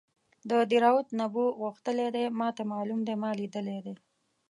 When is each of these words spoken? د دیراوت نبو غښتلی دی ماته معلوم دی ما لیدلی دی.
د 0.49 0.51
دیراوت 0.71 1.07
نبو 1.19 1.45
غښتلی 1.61 2.07
دی 2.15 2.25
ماته 2.39 2.63
معلوم 2.71 2.99
دی 3.07 3.15
ما 3.21 3.29
لیدلی 3.39 3.79
دی. 3.85 3.95